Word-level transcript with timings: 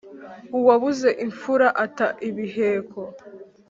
Uwabuze 0.57 1.09
imfura 1.25 1.67
ata 1.85 2.07
ibiheko. 2.29 3.01